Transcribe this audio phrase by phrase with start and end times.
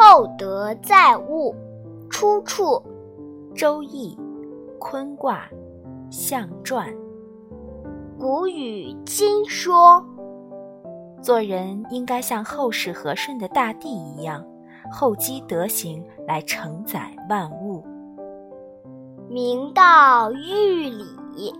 [0.00, 1.52] 厚德载物。
[2.08, 2.80] 出处
[3.52, 4.16] 《周易》
[4.78, 5.48] 坤卦
[6.08, 6.88] 象传。
[8.16, 10.00] 古语今说，
[11.20, 14.46] 做人应该像后世和顺的大地一样，
[14.88, 17.84] 厚积德行来承载万物。
[19.28, 21.52] 明道玉理。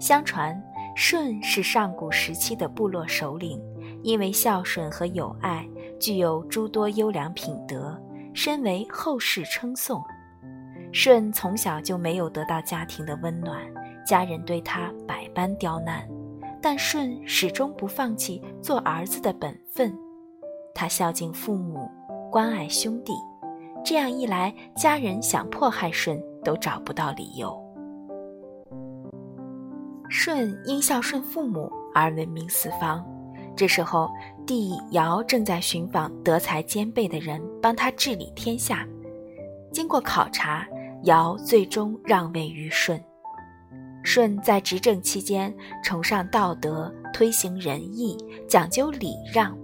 [0.00, 0.58] 相传，
[0.96, 3.62] 舜是上古时期的部落首领，
[4.02, 5.68] 因为孝顺和友爱，
[5.98, 8.00] 具有诸多优良品德。
[8.34, 9.98] 身为后世称颂，
[10.92, 13.58] 舜从小就没有得到家庭的温暖，
[14.04, 16.06] 家人对他百般刁难，
[16.60, 19.98] 但舜始终不放弃做儿子的本分，
[20.74, 21.88] 他孝敬父母，
[22.30, 23.14] 关爱兄弟，
[23.82, 27.58] 这样一来，家人想迫害舜都找不到理由。
[30.10, 33.02] 舜因孝顺父母而闻名四方。
[33.56, 34.10] 这时候，
[34.46, 38.86] 帝尧正在寻访德才兼备的人帮他治理天下。
[39.72, 40.66] 经过考察，
[41.04, 43.02] 尧最终让位于舜。
[44.04, 49.56] 舜在执政期间崇尚道德，推行仁义，讲究礼让。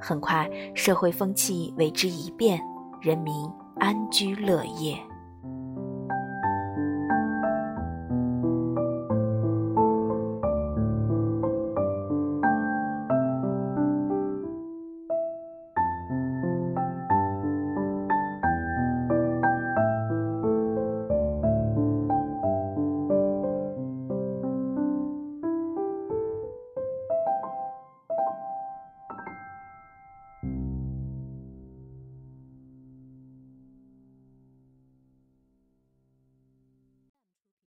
[0.00, 2.60] 很快，社会风气为之一变，
[3.00, 3.34] 人民
[3.78, 4.96] 安居乐业。